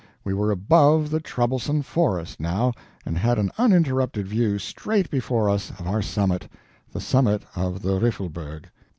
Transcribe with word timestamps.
We 0.23 0.33
were 0.33 0.49
above 0.49 1.11
the 1.11 1.19
troublesome 1.19 1.83
forest, 1.83 2.39
now, 2.39 2.73
and 3.05 3.19
had 3.19 3.37
an 3.37 3.51
uninterrupted 3.59 4.27
view, 4.27 4.57
straight 4.57 5.11
before 5.11 5.47
us, 5.47 5.69
of 5.69 5.85
our 5.85 6.01
summit 6.01 6.47
the 6.91 6.99
summit 6.99 7.43
of 7.55 7.83
the 7.83 7.99
Riffelberg. 7.99 8.69